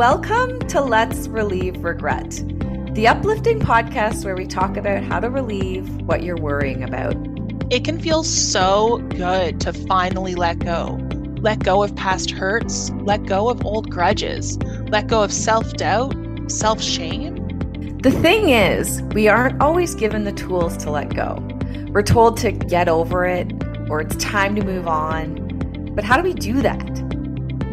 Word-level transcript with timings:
Welcome 0.00 0.60
to 0.68 0.80
Let's 0.80 1.28
Relieve 1.28 1.84
Regret, 1.84 2.42
the 2.94 3.06
uplifting 3.06 3.60
podcast 3.60 4.24
where 4.24 4.34
we 4.34 4.46
talk 4.46 4.78
about 4.78 5.02
how 5.02 5.20
to 5.20 5.28
relieve 5.28 5.94
what 6.06 6.22
you're 6.22 6.40
worrying 6.40 6.82
about. 6.82 7.14
It 7.70 7.84
can 7.84 8.00
feel 8.00 8.24
so 8.24 8.96
good 9.10 9.60
to 9.60 9.74
finally 9.74 10.34
let 10.34 10.60
go. 10.60 10.98
Let 11.42 11.58
go 11.58 11.82
of 11.82 11.94
past 11.96 12.30
hurts, 12.30 12.88
let 13.02 13.26
go 13.26 13.50
of 13.50 13.66
old 13.66 13.90
grudges, 13.90 14.56
let 14.88 15.06
go 15.06 15.22
of 15.22 15.30
self 15.30 15.74
doubt, 15.74 16.16
self 16.50 16.80
shame. 16.80 17.98
The 17.98 18.10
thing 18.10 18.48
is, 18.48 19.02
we 19.12 19.28
aren't 19.28 19.60
always 19.60 19.94
given 19.94 20.24
the 20.24 20.32
tools 20.32 20.78
to 20.78 20.90
let 20.90 21.14
go. 21.14 21.46
We're 21.88 22.00
told 22.00 22.38
to 22.38 22.52
get 22.52 22.88
over 22.88 23.26
it 23.26 23.52
or 23.90 24.00
it's 24.00 24.16
time 24.16 24.56
to 24.56 24.64
move 24.64 24.88
on. 24.88 25.92
But 25.94 26.04
how 26.04 26.16
do 26.16 26.22
we 26.22 26.32
do 26.32 26.62
that? 26.62 27.09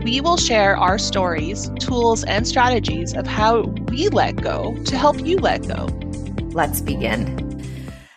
We 0.07 0.21
will 0.21 0.37
share 0.37 0.77
our 0.77 0.97
stories, 0.97 1.69
tools, 1.81 2.23
and 2.23 2.47
strategies 2.47 3.13
of 3.13 3.27
how 3.27 3.63
we 3.91 4.07
let 4.07 4.37
go 4.37 4.73
to 4.85 4.97
help 4.97 5.19
you 5.19 5.35
let 5.35 5.67
go. 5.67 5.87
Let's 6.53 6.79
begin. 6.79 7.61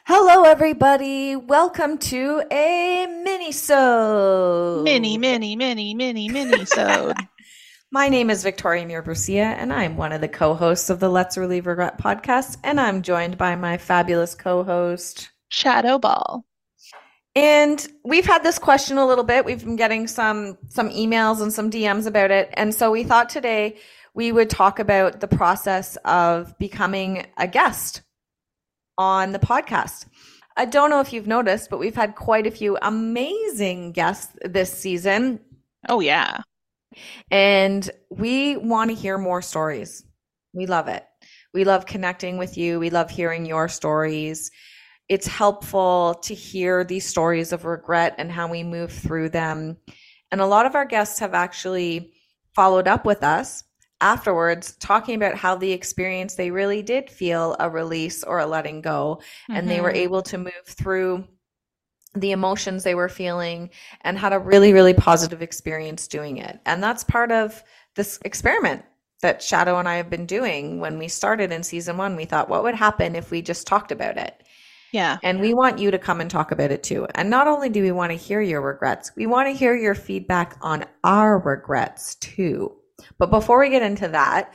Hello, 0.06 0.44
everybody. 0.44 1.34
Welcome 1.34 1.98
to 1.98 2.44
a 2.52 3.08
mini-sode. 3.24 4.84
Mini, 4.84 5.18
mini, 5.18 5.56
mini, 5.56 5.94
mini, 5.94 6.28
mini-sode. 6.28 7.16
My 7.90 8.08
name 8.08 8.30
is 8.30 8.44
Victoria 8.44 8.86
Mirabrucia, 8.86 9.56
and 9.58 9.72
I'm 9.72 9.96
one 9.96 10.12
of 10.12 10.20
the 10.20 10.28
co-hosts 10.28 10.90
of 10.90 11.00
the 11.00 11.08
Let's 11.08 11.36
Relieve 11.36 11.66
Regret 11.66 11.98
podcast, 11.98 12.58
and 12.62 12.80
I'm 12.80 13.02
joined 13.02 13.36
by 13.36 13.56
my 13.56 13.78
fabulous 13.78 14.36
co-host, 14.36 15.28
Shadoe 15.52 16.00
Ball. 16.00 16.44
And 17.36 17.86
we've 18.04 18.26
had 18.26 18.42
this 18.42 18.58
question 18.58 18.98
a 18.98 19.06
little 19.06 19.24
bit. 19.24 19.44
We've 19.44 19.64
been 19.64 19.76
getting 19.76 20.08
some 20.08 20.58
some 20.68 20.90
emails 20.90 21.40
and 21.40 21.52
some 21.52 21.70
DMs 21.70 22.06
about 22.06 22.30
it. 22.30 22.50
And 22.54 22.74
so 22.74 22.90
we 22.90 23.04
thought 23.04 23.28
today 23.28 23.76
we 24.14 24.32
would 24.32 24.50
talk 24.50 24.78
about 24.78 25.20
the 25.20 25.28
process 25.28 25.96
of 26.04 26.58
becoming 26.58 27.26
a 27.36 27.46
guest 27.46 28.02
on 28.98 29.32
the 29.32 29.38
podcast. 29.38 30.06
I 30.56 30.64
don't 30.64 30.90
know 30.90 31.00
if 31.00 31.12
you've 31.12 31.28
noticed, 31.28 31.70
but 31.70 31.78
we've 31.78 31.94
had 31.94 32.16
quite 32.16 32.46
a 32.46 32.50
few 32.50 32.76
amazing 32.82 33.92
guests 33.92 34.36
this 34.42 34.72
season. 34.72 35.40
Oh 35.88 36.00
yeah. 36.00 36.42
And 37.30 37.88
we 38.10 38.56
want 38.56 38.90
to 38.90 38.96
hear 38.96 39.16
more 39.16 39.40
stories. 39.40 40.04
We 40.52 40.66
love 40.66 40.88
it. 40.88 41.06
We 41.54 41.62
love 41.64 41.86
connecting 41.86 42.38
with 42.38 42.58
you. 42.58 42.80
We 42.80 42.90
love 42.90 43.10
hearing 43.10 43.46
your 43.46 43.68
stories 43.68 44.50
it's 45.10 45.26
helpful 45.26 46.14
to 46.22 46.34
hear 46.34 46.84
these 46.84 47.04
stories 47.04 47.52
of 47.52 47.64
regret 47.64 48.14
and 48.16 48.30
how 48.30 48.46
we 48.46 48.62
move 48.62 48.92
through 48.92 49.28
them. 49.28 49.76
And 50.30 50.40
a 50.40 50.46
lot 50.46 50.66
of 50.66 50.76
our 50.76 50.84
guests 50.84 51.18
have 51.18 51.34
actually 51.34 52.12
followed 52.54 52.86
up 52.86 53.04
with 53.04 53.24
us 53.24 53.64
afterwards 54.00 54.76
talking 54.76 55.16
about 55.16 55.34
how 55.34 55.56
the 55.56 55.72
experience 55.72 56.36
they 56.36 56.52
really 56.52 56.80
did 56.80 57.10
feel 57.10 57.56
a 57.58 57.68
release 57.68 58.22
or 58.22 58.38
a 58.38 58.46
letting 58.46 58.80
go 58.80 59.18
mm-hmm. 59.20 59.58
and 59.58 59.68
they 59.68 59.80
were 59.80 59.88
mm-hmm. 59.88 59.96
able 59.96 60.22
to 60.22 60.38
move 60.38 60.52
through 60.64 61.24
the 62.14 62.30
emotions 62.30 62.82
they 62.82 62.94
were 62.94 63.08
feeling 63.08 63.68
and 64.00 64.18
had 64.18 64.32
a 64.32 64.38
really 64.38 64.72
really 64.72 64.94
positive 64.94 65.42
experience 65.42 66.08
doing 66.08 66.38
it 66.38 66.58
and 66.64 66.82
that's 66.82 67.04
part 67.04 67.30
of 67.30 67.62
this 67.94 68.18
experiment 68.24 68.82
that 69.20 69.40
Shadoe 69.40 69.78
and 69.78 69.88
i 69.88 69.96
have 69.96 70.08
been 70.08 70.26
doing 70.26 70.80
when 70.80 70.98
we 70.98 71.06
started 71.06 71.52
in 71.52 71.62
season 71.62 71.98
one 71.98 72.16
we 72.16 72.24
thought 72.24 72.48
what 72.48 72.62
would 72.62 72.74
happen 72.74 73.14
if 73.14 73.30
we 73.30 73.42
just 73.42 73.66
talked 73.66 73.92
about 73.92 74.16
it 74.16 74.42
yeah. 74.92 75.18
And 75.22 75.40
we 75.40 75.54
want 75.54 75.78
you 75.78 75.90
to 75.90 75.98
come 75.98 76.20
and 76.20 76.30
talk 76.30 76.52
about 76.52 76.70
it 76.70 76.82
too. 76.82 77.06
And 77.14 77.30
not 77.30 77.46
only 77.46 77.68
do 77.68 77.82
we 77.82 77.92
want 77.92 78.10
to 78.12 78.16
hear 78.16 78.40
your 78.40 78.60
regrets, 78.60 79.12
we 79.16 79.26
want 79.26 79.48
to 79.48 79.52
hear 79.52 79.74
your 79.74 79.94
feedback 79.94 80.56
on 80.60 80.84
our 81.04 81.38
regrets 81.38 82.16
too. 82.16 82.76
But 83.18 83.30
before 83.30 83.60
we 83.60 83.70
get 83.70 83.82
into 83.82 84.08
that, 84.08 84.52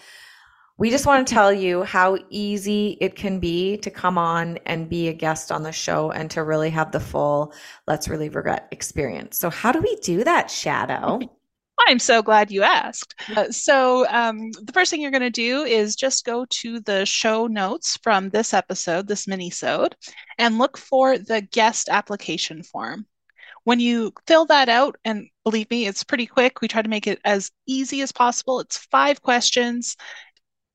we 0.78 0.90
just 0.90 1.06
want 1.06 1.26
to 1.26 1.34
tell 1.34 1.54
you 1.54 1.84
how 1.84 2.18
easy 2.30 2.98
it 3.00 3.16
can 3.16 3.40
be 3.40 3.78
to 3.78 3.90
come 3.90 4.18
on 4.18 4.58
and 4.66 4.90
be 4.90 5.08
a 5.08 5.14
guest 5.14 5.52
on 5.52 5.64
the 5.64 5.72
show 5.72 6.12
and 6.12 6.30
to 6.32 6.44
really 6.44 6.70
have 6.70 6.92
the 6.92 7.00
full 7.00 7.54
Let's 7.88 8.10
Relieve 8.10 8.36
Regret 8.36 8.68
experience. 8.72 9.38
So, 9.38 9.50
how 9.50 9.72
do 9.72 9.80
we 9.80 9.96
do 9.98 10.26
that, 10.26 10.48
Shadoe? 10.48 11.30
I'm 11.88 12.00
so 12.00 12.22
glad 12.22 12.52
you 12.52 12.64
asked. 12.64 13.16
Uh, 13.36 13.52
so, 13.52 14.08
um, 14.10 14.52
the 14.52 14.72
first 14.74 14.90
thing 14.90 15.02
you're 15.02 15.12
going 15.12 15.22
to 15.22 15.30
do 15.30 15.64
is 15.64 15.96
just 15.96 16.26
go 16.26 16.46
to 16.50 16.80
the 16.80 17.06
show 17.06 17.48
notes 17.48 17.98
from 18.02 18.30
this 18.30 18.54
episode, 18.54 19.08
this 19.08 19.28
mini-sode, 19.28 19.96
and 20.38 20.58
look 20.58 20.78
for 20.78 21.18
the 21.18 21.42
guest 21.42 21.90
application 21.90 22.64
form. 22.64 23.06
When 23.66 23.80
you 23.80 24.14
fill 24.28 24.46
that 24.46 24.70
out, 24.70 24.96
and 25.06 25.28
believe 25.44 25.70
me, 25.70 25.88
it's 25.88 26.04
pretty 26.04 26.28
quick. 26.28 26.62
We 26.62 26.68
try 26.68 26.82
to 26.82 26.90
make 26.90 27.08
it 27.08 27.20
as 27.26 27.52
easy 27.68 28.02
as 28.02 28.12
possible. 28.12 28.60
It's 28.60 28.78
five 28.78 29.22
questions. 29.22 29.98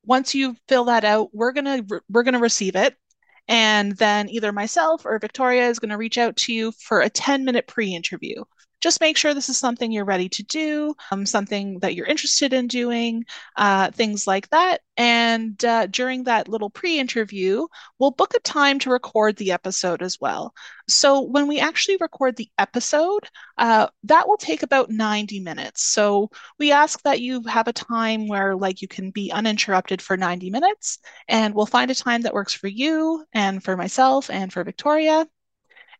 Once 0.04 0.34
you 0.34 0.56
fill 0.68 0.84
that 0.86 1.04
out, 1.04 1.30
we're 1.32 1.52
gonna 1.52 1.82
we're 2.08 2.24
gonna 2.24 2.40
receive 2.40 2.76
it, 2.76 2.96
and 3.48 3.96
then 3.96 4.28
either 4.28 4.52
myself 4.52 5.04
or 5.04 5.18
Victoria 5.18 5.68
is 5.68 5.78
going 5.78 5.90
to 5.90 5.96
reach 5.96 6.18
out 6.18 6.36
to 6.36 6.52
you 6.52 6.72
for 6.72 7.00
a 7.00 7.10
10 7.10 7.44
minute 7.44 7.66
pre 7.66 7.94
interview 7.94 8.44
just 8.80 9.00
make 9.00 9.16
sure 9.16 9.34
this 9.34 9.48
is 9.48 9.58
something 9.58 9.92
you're 9.92 10.04
ready 10.04 10.28
to 10.30 10.42
do, 10.42 10.94
um, 11.10 11.26
something 11.26 11.78
that 11.80 11.94
you're 11.94 12.06
interested 12.06 12.52
in 12.52 12.66
doing, 12.66 13.24
uh, 13.56 13.90
things 13.90 14.26
like 14.26 14.48
that. 14.50 14.80
And 14.96 15.62
uh, 15.64 15.86
during 15.86 16.24
that 16.24 16.48
little 16.48 16.70
pre 16.70 16.98
interview, 16.98 17.66
we'll 17.98 18.10
book 18.10 18.34
a 18.34 18.40
time 18.40 18.78
to 18.80 18.90
record 18.90 19.36
the 19.36 19.52
episode 19.52 20.02
as 20.02 20.18
well. 20.20 20.54
So 20.88 21.20
when 21.20 21.46
we 21.46 21.60
actually 21.60 21.98
record 22.00 22.36
the 22.36 22.50
episode, 22.58 23.28
uh, 23.58 23.88
that 24.04 24.28
will 24.28 24.36
take 24.36 24.62
about 24.62 24.90
90 24.90 25.40
minutes. 25.40 25.82
So 25.82 26.30
we 26.58 26.72
ask 26.72 27.00
that 27.02 27.20
you 27.20 27.42
have 27.44 27.68
a 27.68 27.72
time 27.72 28.28
where 28.28 28.56
like 28.56 28.82
you 28.82 28.88
can 28.88 29.10
be 29.10 29.30
uninterrupted 29.32 30.02
for 30.02 30.16
90 30.16 30.50
minutes 30.50 30.98
and 31.28 31.54
we'll 31.54 31.66
find 31.66 31.90
a 31.90 31.94
time 31.94 32.22
that 32.22 32.34
works 32.34 32.52
for 32.52 32.68
you 32.68 33.24
and 33.32 33.62
for 33.62 33.76
myself 33.76 34.30
and 34.30 34.52
for 34.52 34.64
Victoria. 34.64 35.26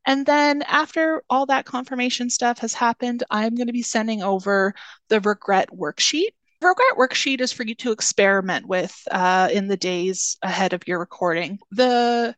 And 0.06 0.25
then 0.27 0.62
after 0.62 1.22
all 1.28 1.47
that 1.47 1.66
confirmation 1.66 2.31
stuff 2.31 2.59
has 2.59 2.75
happened, 2.75 3.22
I'm 3.31 3.55
going 3.55 3.66
to 3.66 3.72
be 3.72 3.83
sending 3.83 4.22
over 4.22 4.75
the 5.09 5.21
regret 5.21 5.69
worksheet. 5.71 6.31
Regret 6.62 6.97
worksheet 6.99 7.41
is 7.41 7.53
for 7.53 7.65
you 7.65 7.75
to 7.77 7.93
experiment 7.93 8.66
with 8.66 8.94
uh, 9.10 9.49
in 9.53 9.69
the 9.69 9.77
days 9.77 10.37
ahead 10.43 10.72
of 10.72 10.87
your 10.87 10.99
recording. 10.99 11.59
The 11.71 12.34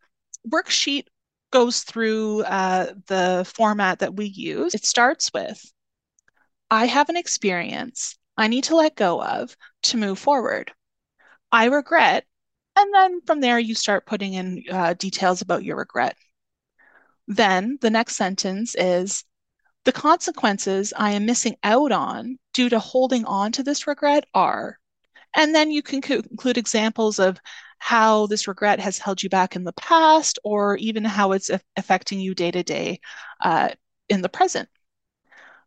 worksheet 0.49 1.06
goes 1.51 1.81
through 1.81 2.43
uh, 2.43 2.95
the 3.06 3.51
format 3.55 4.01
that 4.01 4.17
we 4.17 4.27
use. 4.27 4.75
It 4.75 4.84
starts 4.84 5.31
with 5.33 5.62
I 6.71 6.87
have 6.87 7.11
an 7.11 7.17
experience 7.17 8.17
I 8.37 8.49
need 8.49 8.65
to 8.65 8.77
let 8.77 8.97
go 8.97 9.22
of 9.22 9.55
to 9.84 9.97
move 9.99 10.19
forward. 10.19 10.72
I 11.53 11.67
regret. 11.67 12.25
And 12.77 12.93
then 12.95 13.21
from 13.27 13.41
there, 13.41 13.59
you 13.59 13.75
start 13.75 14.06
putting 14.06 14.34
in 14.34 14.65
uh, 14.71 14.95
details 14.95 15.43
about 15.43 15.65
your 15.65 15.77
regret. 15.77 16.17
Then 17.27 17.78
the 17.81 17.91
next 17.91 18.16
sentence 18.16 18.75
is 18.75 19.25
the 19.84 19.93
consequences 19.93 20.93
I 20.97 21.12
am 21.12 21.27
missing 21.27 21.56
out 21.62 21.93
on 21.93 22.38
due 22.53 22.69
to 22.69 22.78
holding 22.78 23.25
on 23.25 23.53
to 23.53 23.62
this 23.62 23.87
regret 23.87 24.25
are. 24.34 24.78
And 25.34 25.55
then 25.55 25.71
you 25.71 25.83
can 25.83 26.03
include 26.05 26.59
examples 26.59 27.19
of 27.19 27.38
how 27.78 28.27
this 28.27 28.47
regret 28.47 28.78
has 28.78 28.99
held 28.99 29.22
you 29.22 29.28
back 29.28 29.56
in 29.56 29.65
the 29.65 29.72
past 29.72 30.38
or 30.44 30.77
even 30.77 31.05
how 31.05 31.33
it's 31.33 31.50
affecting 31.77 32.21
you 32.21 32.34
day 32.34 32.50
to 32.50 32.62
day 32.62 33.00
uh, 33.41 33.71
in 34.09 34.22
the 34.22 34.28
present. 34.28 34.69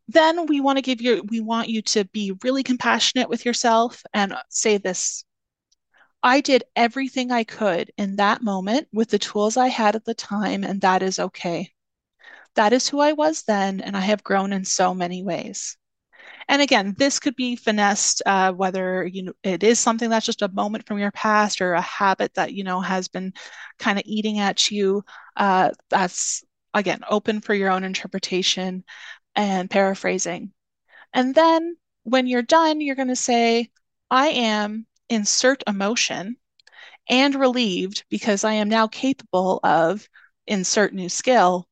Then 0.08 0.46
we 0.46 0.62
want 0.62 0.78
to 0.78 0.84
give 0.84 1.02
you, 1.02 1.24
we 1.28 1.42
want 1.42 1.68
you 1.68 1.82
to 1.82 2.06
be 2.06 2.38
really 2.44 2.64
compassionate 2.64 3.28
with 3.28 3.44
yourself 3.44 4.04
and 4.14 4.36
say 4.50 4.78
this 4.78 5.26
I 6.26 6.42
did 6.42 6.64
everything 6.76 7.32
I 7.32 7.44
could 7.44 7.92
in 7.98 8.16
that 8.16 8.42
moment 8.42 8.88
with 8.92 9.10
the 9.10 9.20
tools 9.20 9.58
I 9.58 9.68
had 9.68 9.96
at 9.96 10.06
the 10.06 10.16
time, 10.16 10.64
and 10.64 10.82
that 10.82 11.04
is 11.04 11.20
okay. 11.20 11.72
That 12.56 12.74
is 12.74 12.90
who 12.90 13.00
I 13.00 13.14
was 13.14 13.44
then, 13.44 13.80
and 13.80 13.96
I 13.96 14.00
have 14.02 14.24
grown 14.24 14.52
in 14.52 14.66
so 14.66 14.96
many 14.96 15.24
ways. 15.24 15.78
And 16.50 16.64
again, 16.64 16.96
this 16.98 17.20
could 17.20 17.36
be 17.36 17.56
finessed 17.56 18.24
uh, 18.26 18.54
whether 18.54 19.06
you 19.06 19.24
know 19.24 19.34
it 19.44 19.64
is 19.64 19.80
something 19.80 20.10
that's 20.10 20.26
just 20.26 20.42
a 20.42 20.48
moment 20.48 20.88
from 20.88 20.98
your 21.00 21.12
past 21.12 21.62
or 21.62 21.74
a 21.76 21.82
habit 21.82 22.34
that 22.36 22.54
you 22.54 22.64
know 22.64 22.82
has 22.82 23.08
been 23.08 23.34
kind 23.78 24.00
of 24.00 24.06
eating 24.08 24.40
at 24.40 24.72
you. 24.72 25.04
Uh, 25.36 25.72
that's 25.92 26.44
again 26.74 27.02
open 27.10 27.42
for 27.42 27.54
your 27.54 27.70
own 27.70 27.84
interpretation 27.84 28.84
and 29.36 29.70
paraphrasing. 29.70 30.54
And 31.14 31.36
then 31.36 31.78
when 32.04 32.28
you're 32.28 32.42
done, 32.42 32.82
you're 32.82 32.96
going 32.96 33.10
to 33.10 33.16
say, 33.16 33.70
"I 34.10 34.30
am 34.30 34.88
insert 35.10 35.64
emotion 35.68 36.38
and 37.10 37.36
relieved 37.36 38.06
because 38.10 38.44
I 38.44 38.54
am 38.54 38.70
now 38.70 38.88
capable 38.88 39.60
of 39.64 40.08
insert 40.48 40.94
new 40.94 41.10
skill 41.10 41.68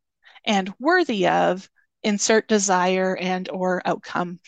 and 0.46 0.74
worthy 0.80 1.28
of 1.28 1.70
insert 2.04 2.48
desire 2.48 3.16
and 3.16 3.50
or 3.50 3.82
outcome. 3.86 4.40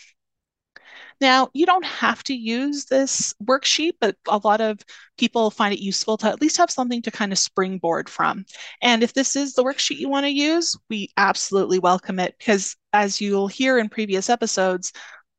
Now, 1.22 1.50
you 1.54 1.66
don't 1.66 1.86
have 1.86 2.24
to 2.24 2.34
use 2.34 2.86
this 2.86 3.34
worksheet, 3.44 3.94
but 4.02 4.18
a 4.28 4.42
lot 4.44 4.60
of 4.60 4.80
people 5.18 5.50
find 5.50 5.74
it 5.74 5.80
useful 5.82 6.18
to 6.18 6.28
at 6.28 6.42
least 6.42 6.58
have 6.58 6.70
something 6.70 7.02
to 7.04 7.12
kind 7.12 7.32
of 7.32 7.40
springboard 7.40 8.10
from. 8.10 8.46
And 8.82 9.02
if 9.02 9.14
this 9.14 9.36
is 9.36 9.54
the 9.54 9.64
worksheet 9.64 9.98
you 9.98 10.10
want 10.10 10.26
to 10.26 10.30
use, 10.30 10.78
we 10.90 11.12
absolutely 11.16 11.80
welcome 11.80 12.20
it 12.20 12.36
because 12.38 12.76
as 12.92 13.22
you'll 13.22 13.48
hear 13.48 13.78
in 13.78 13.88
previous 13.88 14.30
episodes, 14.30 14.92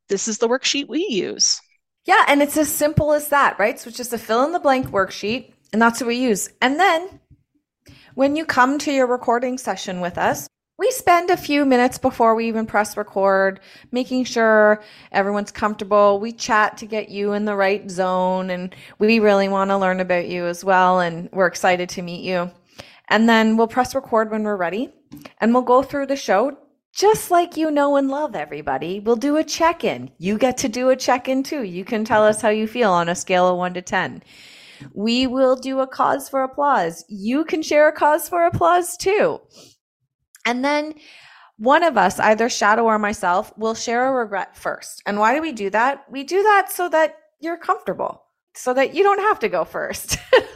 this 0.08 0.28
is 0.28 0.38
the 0.38 0.48
worksheet 0.48 0.88
we 0.88 1.06
use. 1.10 1.60
Yeah, 2.06 2.24
and 2.28 2.40
it's 2.40 2.56
as 2.56 2.72
simple 2.72 3.12
as 3.12 3.28
that, 3.28 3.58
right? 3.58 3.78
So 3.78 3.88
it's 3.88 3.96
just 3.96 4.12
a 4.12 4.18
fill 4.18 4.44
in 4.44 4.52
the 4.52 4.60
blank 4.60 4.90
worksheet, 4.90 5.52
and 5.72 5.82
that's 5.82 6.00
what 6.00 6.06
we 6.06 6.16
use. 6.16 6.48
And 6.62 6.78
then 6.78 7.20
when 8.14 8.36
you 8.36 8.46
come 8.46 8.78
to 8.78 8.92
your 8.92 9.08
recording 9.08 9.58
session 9.58 10.00
with 10.00 10.16
us, 10.16 10.48
we 10.78 10.90
spend 10.90 11.30
a 11.30 11.36
few 11.36 11.64
minutes 11.64 11.98
before 11.98 12.34
we 12.34 12.46
even 12.48 12.66
press 12.66 12.96
record, 12.96 13.60
making 13.90 14.24
sure 14.24 14.82
everyone's 15.10 15.50
comfortable. 15.50 16.20
We 16.20 16.32
chat 16.32 16.76
to 16.78 16.86
get 16.86 17.08
you 17.08 17.32
in 17.32 17.44
the 17.44 17.56
right 17.56 17.90
zone, 17.90 18.50
and 18.50 18.74
we 18.98 19.18
really 19.18 19.48
want 19.48 19.70
to 19.70 19.78
learn 19.78 20.00
about 20.00 20.28
you 20.28 20.46
as 20.46 20.62
well. 20.62 21.00
And 21.00 21.28
we're 21.32 21.46
excited 21.46 21.88
to 21.90 22.02
meet 22.02 22.22
you. 22.22 22.52
And 23.08 23.28
then 23.28 23.56
we'll 23.56 23.68
press 23.68 23.94
record 23.94 24.30
when 24.30 24.44
we're 24.44 24.56
ready, 24.56 24.92
and 25.40 25.52
we'll 25.52 25.62
go 25.62 25.82
through 25.82 26.06
the 26.06 26.16
show 26.16 26.56
just 26.96 27.30
like 27.30 27.58
you 27.58 27.70
know 27.70 27.96
and 27.96 28.08
love 28.08 28.34
everybody. 28.34 29.00
We'll 29.00 29.16
do 29.16 29.36
a 29.36 29.44
check 29.44 29.84
in. 29.84 30.10
You 30.16 30.38
get 30.38 30.56
to 30.58 30.68
do 30.68 30.88
a 30.88 30.96
check 30.96 31.28
in 31.28 31.42
too. 31.42 31.62
You 31.62 31.84
can 31.84 32.06
tell 32.06 32.24
us 32.24 32.40
how 32.40 32.48
you 32.48 32.66
feel 32.66 32.90
on 32.90 33.10
a 33.10 33.14
scale 33.14 33.46
of 33.48 33.58
one 33.58 33.74
to 33.74 33.82
10. 33.82 34.22
We 34.94 35.26
will 35.26 35.56
do 35.56 35.80
a 35.80 35.86
cause 35.86 36.30
for 36.30 36.42
applause. 36.42 37.04
You 37.08 37.44
can 37.44 37.62
share 37.62 37.86
a 37.86 37.92
cause 37.92 38.30
for 38.30 38.46
applause 38.46 38.96
too. 38.96 39.40
And 40.46 40.64
then 40.64 40.94
one 41.58 41.82
of 41.82 41.98
us, 41.98 42.18
either 42.18 42.48
Shadoe 42.48 42.84
or 42.84 42.98
myself, 42.98 43.52
will 43.58 43.74
share 43.74 44.08
a 44.08 44.12
regret 44.12 44.56
first. 44.56 45.02
And 45.04 45.18
why 45.18 45.34
do 45.34 45.42
we 45.42 45.52
do 45.52 45.68
that? 45.70 46.04
We 46.10 46.24
do 46.24 46.42
that 46.42 46.70
so 46.72 46.88
that 46.88 47.16
you're 47.40 47.58
comfortable, 47.58 48.22
so 48.54 48.72
that 48.72 48.94
you 48.94 49.02
don't 49.02 49.20
have 49.20 49.38
to 49.40 49.50
go 49.50 49.66
first. 49.66 50.18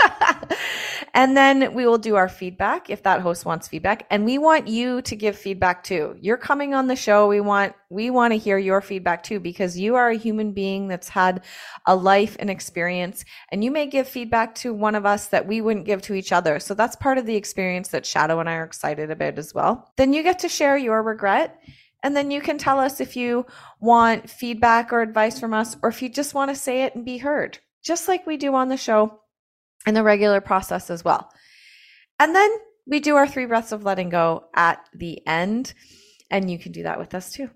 and 1.14 1.36
then 1.36 1.74
we 1.74 1.86
will 1.86 1.98
do 1.98 2.16
our 2.16 2.28
feedback 2.28 2.90
if 2.90 3.02
that 3.02 3.20
host 3.20 3.44
wants 3.44 3.68
feedback. 3.68 4.06
And 4.10 4.24
we 4.24 4.38
want 4.38 4.68
you 4.68 5.02
to 5.02 5.16
give 5.16 5.36
feedback 5.36 5.82
too. 5.82 6.16
You're 6.20 6.36
coming 6.36 6.74
on 6.74 6.86
the 6.86 6.96
show. 6.96 7.26
We 7.28 7.40
want 7.40 7.74
we 7.88 8.10
want 8.10 8.32
to 8.32 8.38
hear 8.38 8.58
your 8.58 8.80
feedback 8.80 9.22
too 9.22 9.40
because 9.40 9.78
you 9.78 9.96
are 9.96 10.10
a 10.10 10.16
human 10.16 10.52
being 10.52 10.88
that's 10.88 11.08
had 11.08 11.42
a 11.86 11.96
life 11.96 12.36
and 12.38 12.48
experience 12.48 13.24
and 13.50 13.64
you 13.64 13.70
may 13.70 13.86
give 13.86 14.06
feedback 14.06 14.54
to 14.56 14.72
one 14.72 14.94
of 14.94 15.04
us 15.04 15.26
that 15.28 15.46
we 15.46 15.60
wouldn't 15.60 15.86
give 15.86 16.02
to 16.02 16.14
each 16.14 16.32
other. 16.32 16.60
So 16.60 16.74
that's 16.74 16.96
part 16.96 17.18
of 17.18 17.26
the 17.26 17.36
experience 17.36 17.88
that 17.88 18.04
Shadoe 18.04 18.40
and 18.40 18.48
i 18.48 18.54
are 18.54 18.64
excited 18.64 19.10
about 19.10 19.38
as 19.38 19.52
well. 19.52 19.92
Then 19.96 20.12
you 20.12 20.22
get 20.22 20.38
to 20.40 20.48
share 20.48 20.76
your 20.76 21.02
regret 21.02 21.60
and 22.02 22.16
then 22.16 22.30
you 22.30 22.40
can 22.40 22.58
tell 22.58 22.78
us 22.78 23.00
if 23.00 23.16
you 23.16 23.46
want 23.80 24.30
feedback 24.30 24.92
or 24.92 25.02
advice 25.02 25.38
from 25.38 25.54
us 25.54 25.76
or 25.82 25.88
if 25.88 26.02
you 26.02 26.08
just 26.08 26.34
want 26.34 26.50
to 26.50 26.54
say 26.54 26.84
it 26.84 26.94
and 26.94 27.04
be 27.04 27.18
heard 27.18 27.58
just 27.82 28.08
like 28.08 28.26
we 28.26 28.36
do 28.36 28.54
on 28.54 28.68
the 28.68 28.76
show 28.76 29.20
and 29.86 29.96
the 29.96 30.02
regular 30.02 30.40
process 30.40 30.90
as 30.90 31.04
well. 31.04 31.32
And 32.18 32.34
then 32.34 32.50
we 32.86 33.00
do 33.00 33.16
our 33.16 33.26
three 33.26 33.46
breaths 33.46 33.72
of 33.72 33.84
letting 33.84 34.08
go 34.10 34.44
at 34.54 34.84
the 34.94 35.26
end, 35.26 35.74
and 36.30 36.50
you 36.50 36.58
can 36.58 36.72
do 36.72 36.82
that 36.82 36.98
with 36.98 37.14
us 37.14 37.32
too. 37.32 37.50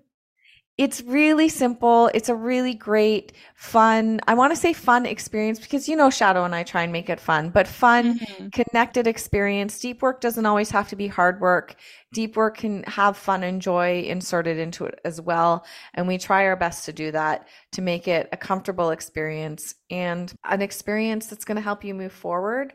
It's 0.77 1.01
really 1.03 1.47
simple. 1.47 2.11
It's 2.13 2.27
a 2.27 2.35
really 2.35 2.73
great, 2.73 3.31
fun, 3.55 4.19
I 4.27 4.33
want 4.33 4.51
to 4.51 4.59
say 4.59 4.73
fun 4.73 5.05
experience 5.05 5.57
because 5.57 5.87
you 5.87 5.95
know, 5.95 6.09
Shadoe 6.09 6.43
and 6.43 6.53
I 6.53 6.63
try 6.63 6.83
and 6.83 6.91
make 6.91 7.09
it 7.09 7.21
fun, 7.21 7.49
but 7.49 7.65
fun, 7.65 8.19
mm-hmm. 8.19 8.49
connected 8.49 9.07
experience. 9.07 9.79
Deep 9.79 10.01
work 10.01 10.19
doesn't 10.19 10.45
always 10.45 10.69
have 10.71 10.89
to 10.89 10.97
be 10.97 11.07
hard 11.07 11.39
work. 11.39 11.75
Deep 12.13 12.35
work 12.35 12.57
can 12.57 12.83
have 12.83 13.15
fun 13.15 13.43
and 13.43 13.61
joy 13.61 14.01
inserted 14.01 14.57
into 14.57 14.83
it 14.83 14.99
as 15.05 15.21
well. 15.21 15.65
And 15.93 16.09
we 16.09 16.17
try 16.17 16.43
our 16.45 16.57
best 16.57 16.83
to 16.85 16.93
do 16.93 17.09
that 17.11 17.47
to 17.71 17.81
make 17.81 18.09
it 18.09 18.27
a 18.33 18.37
comfortable 18.37 18.89
experience 18.89 19.75
and 19.89 20.33
an 20.43 20.61
experience 20.61 21.27
that's 21.27 21.45
going 21.45 21.55
to 21.55 21.61
help 21.61 21.85
you 21.85 21.93
move 21.93 22.11
forward 22.11 22.73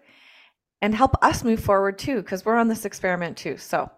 and 0.81 0.95
help 0.95 1.23
us 1.23 1.45
move 1.45 1.61
forward 1.61 1.99
too, 1.99 2.23
because 2.23 2.47
we're 2.47 2.57
on 2.57 2.69
this 2.69 2.87
experiment 2.87 3.37
too. 3.37 3.59
So, 3.59 3.91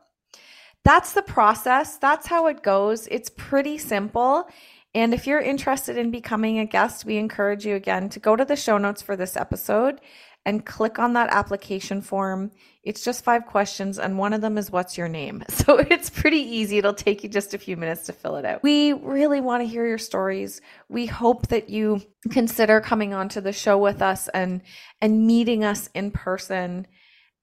that's 0.84 1.12
the 1.12 1.22
process. 1.22 1.96
That's 1.96 2.26
how 2.26 2.46
it 2.46 2.62
goes. 2.62 3.06
It's 3.08 3.30
pretty 3.30 3.78
simple. 3.78 4.48
And 4.94 5.14
if 5.14 5.26
you're 5.26 5.40
interested 5.40 5.96
in 5.96 6.10
becoming 6.10 6.58
a 6.58 6.66
guest, 6.66 7.04
we 7.04 7.16
encourage 7.16 7.64
you 7.64 7.74
again 7.76 8.08
to 8.10 8.20
go 8.20 8.36
to 8.36 8.44
the 8.44 8.56
show 8.56 8.78
notes 8.78 9.00
for 9.00 9.16
this 9.16 9.36
episode 9.36 10.00
and 10.44 10.66
click 10.66 10.98
on 10.98 11.12
that 11.12 11.30
application 11.30 12.02
form. 12.02 12.50
It's 12.82 13.04
just 13.04 13.22
five 13.22 13.46
questions, 13.46 13.98
and 13.98 14.18
one 14.18 14.32
of 14.32 14.40
them 14.40 14.58
is 14.58 14.70
what's 14.70 14.98
your 14.98 15.08
name? 15.08 15.44
So 15.62 15.78
it's 15.78 16.10
pretty 16.10 16.40
easy. 16.40 16.78
It'll 16.78 16.92
take 16.92 17.22
you 17.22 17.28
just 17.28 17.54
a 17.54 17.58
few 17.58 17.76
minutes 17.76 18.06
to 18.06 18.12
fill 18.12 18.34
it 18.34 18.44
out. 18.44 18.64
We 18.64 18.92
really 18.92 19.40
want 19.40 19.62
to 19.62 19.68
hear 19.68 19.86
your 19.86 19.98
stories. 19.98 20.60
We 20.88 21.06
hope 21.06 21.46
that 21.48 21.70
you 21.70 22.02
consider 22.30 22.80
coming 22.80 23.14
onto 23.14 23.40
the 23.40 23.52
show 23.52 23.78
with 23.78 24.02
us 24.02 24.26
and 24.28 24.62
and 25.00 25.24
meeting 25.24 25.62
us 25.62 25.88
in 25.94 26.10
person. 26.10 26.88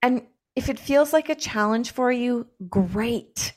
And 0.01 0.24
if 0.56 0.69
it 0.69 0.80
feels 0.80 1.13
like 1.13 1.30
a 1.30 1.36
challenge 1.36 1.92
for 1.92 2.12
you, 2.12 2.48
great. 2.68 3.54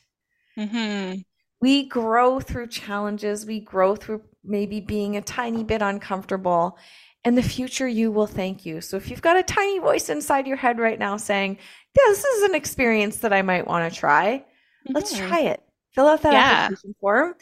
Mm-hmm. 0.59 1.21
We 1.61 1.89
grow 1.89 2.41
through 2.41 2.69
challenges, 2.69 3.47
we 3.47 3.61
grow 3.61 3.97
through 3.97 4.23
maybe 4.45 4.81
being 4.81 5.17
a 5.17 5.23
tiny 5.23 5.65
bit 5.65 5.83
uncomfortable. 5.83 6.79
And 7.25 7.39
the 7.39 7.43
future 7.43 7.87
you 7.87 8.11
will 8.11 8.27
thank 8.27 8.67
you. 8.67 8.81
So 8.81 8.97
if 8.97 9.09
you've 9.09 9.23
got 9.23 9.37
a 9.37 9.45
tiny 9.45 9.79
voice 9.79 10.09
inside 10.09 10.49
your 10.49 10.57
head 10.57 10.81
right 10.81 10.99
now 10.99 11.17
saying, 11.17 11.57
yeah, 11.97 12.03
this 12.09 12.25
is 12.25 12.43
an 12.43 12.57
experience 12.57 13.19
that 13.19 13.33
I 13.33 13.43
might 13.43 13.67
want 13.67 13.91
to 13.91 13.97
try, 13.99 14.39
mm-hmm. 14.39 14.95
let's 14.95 15.17
try 15.17 15.41
it. 15.41 15.63
Fill 15.93 16.09
out 16.09 16.23
that 16.23 16.33
yeah. 16.33 16.65
application 16.65 16.95
form. 17.01 17.35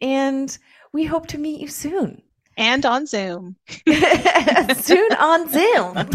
And 0.00 0.56
we 0.92 1.04
hope 1.04 1.26
to 1.28 1.38
meet 1.38 1.60
you 1.60 1.68
soon. 1.68 2.22
And 2.56 2.84
on 2.84 3.06
Zoom. 3.06 3.54
soon 3.86 5.12
on 5.12 5.48
Zoom. 5.48 5.96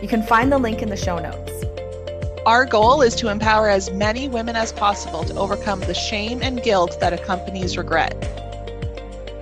You 0.00 0.06
can 0.06 0.22
find 0.22 0.52
the 0.52 0.58
link 0.58 0.82
in 0.82 0.88
the 0.88 0.96
show 0.96 1.18
notes. 1.18 1.64
Our 2.46 2.64
goal 2.64 3.02
is 3.02 3.16
to 3.16 3.28
empower 3.28 3.68
as 3.68 3.90
many 3.90 4.28
women 4.28 4.54
as 4.54 4.72
possible 4.72 5.24
to 5.24 5.36
overcome 5.36 5.80
the 5.80 5.94
shame 5.94 6.42
and 6.42 6.62
guilt 6.62 7.00
that 7.00 7.12
accompanies 7.12 7.76
regret. 7.76 8.14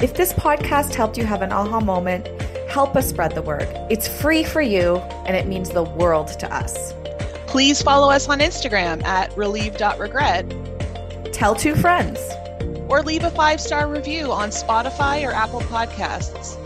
If 0.00 0.14
this 0.14 0.32
podcast 0.32 0.94
helped 0.94 1.18
you 1.18 1.26
have 1.26 1.42
an 1.42 1.52
aha 1.52 1.80
moment, 1.80 2.28
help 2.70 2.96
us 2.96 3.10
spread 3.10 3.34
the 3.34 3.42
word. 3.42 3.68
It's 3.90 4.08
free 4.08 4.42
for 4.42 4.62
you 4.62 4.96
and 5.26 5.36
it 5.36 5.46
means 5.46 5.68
the 5.68 5.82
world 5.82 6.28
to 6.38 6.50
us. 6.50 6.94
Please 7.54 7.80
follow 7.80 8.10
us 8.10 8.28
on 8.28 8.40
Instagram 8.40 9.04
at 9.04 9.32
relieve.regret. 9.36 11.32
Tell 11.32 11.54
two 11.54 11.76
friends. 11.76 12.18
Or 12.88 13.00
leave 13.00 13.22
a 13.22 13.30
five 13.30 13.60
star 13.60 13.86
review 13.86 14.32
on 14.32 14.48
Spotify 14.48 15.24
or 15.24 15.30
Apple 15.30 15.60
Podcasts. 15.60 16.56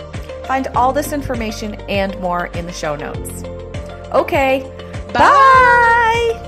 Find 0.47 0.67
all 0.69 0.95
this 0.95 1.13
information 1.13 1.75
and 1.91 2.19
more 2.21 2.47
in 2.47 2.65
the 2.65 2.73
show 2.73 2.97
notes. 2.97 3.45
Okay, 4.15 4.63
bye. 5.13 5.19
bye. 5.19 6.48